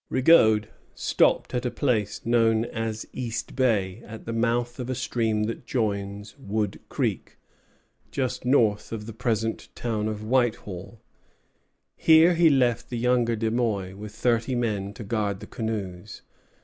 [0.09, 0.61] Rigaud
[0.95, 5.67] stopped at a place known as East Bay, at the mouth of a stream that
[5.67, 7.37] joins Wood Creek,
[8.09, 11.01] just north of the present town of Whitehall.
[11.95, 16.23] Here he left the younger De Muy, with thirty men, to guard the canoes.